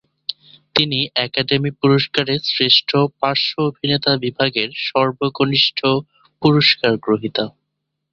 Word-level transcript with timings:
তিনি 0.75 0.99
একাডেমি 1.25 1.71
পুরস্কারের 1.81 2.39
শ্রেষ্ঠ 2.45 2.89
পার্শ্ব 3.19 3.53
অভিনেতা 3.69 4.11
বিভাগের 4.17 4.69
সর্বকনিষ্ঠ 4.87 5.79
পুরস্কার 6.41 6.91
গ্রহীতা। 6.97 7.45